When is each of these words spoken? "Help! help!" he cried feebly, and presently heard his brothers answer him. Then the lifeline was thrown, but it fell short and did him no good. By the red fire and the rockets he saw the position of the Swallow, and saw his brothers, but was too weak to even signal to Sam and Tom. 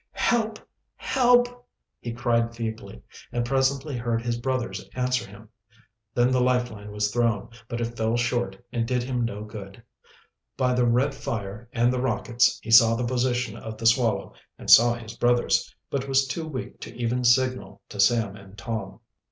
"Help! 0.13 0.57
help!" 0.95 1.67
he 1.99 2.11
cried 2.11 2.55
feebly, 2.55 3.03
and 3.31 3.45
presently 3.45 3.95
heard 3.95 4.19
his 4.23 4.39
brothers 4.39 4.83
answer 4.95 5.27
him. 5.29 5.47
Then 6.15 6.31
the 6.31 6.41
lifeline 6.41 6.91
was 6.91 7.11
thrown, 7.13 7.49
but 7.69 7.79
it 7.79 7.95
fell 7.95 8.17
short 8.17 8.57
and 8.71 8.87
did 8.87 9.03
him 9.03 9.23
no 9.23 9.43
good. 9.43 9.83
By 10.57 10.73
the 10.73 10.87
red 10.87 11.13
fire 11.13 11.69
and 11.71 11.93
the 11.93 12.01
rockets 12.01 12.59
he 12.63 12.71
saw 12.71 12.95
the 12.95 13.05
position 13.05 13.55
of 13.55 13.77
the 13.77 13.85
Swallow, 13.85 14.33
and 14.57 14.71
saw 14.71 14.95
his 14.95 15.15
brothers, 15.15 15.71
but 15.91 16.07
was 16.07 16.25
too 16.27 16.47
weak 16.47 16.79
to 16.79 16.95
even 16.97 17.23
signal 17.23 17.83
to 17.89 17.99
Sam 17.99 18.35
and 18.35 18.57
Tom. 18.57 19.01